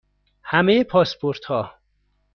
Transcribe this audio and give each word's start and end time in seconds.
همه 0.43 0.83
پاسپورت 0.83 1.45
ها 1.45 1.73